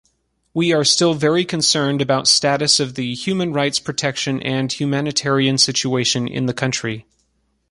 [0.55, 6.27] We are still very concerned about status of the human rights’ protection and humanitarian situation
[6.27, 7.05] in the country.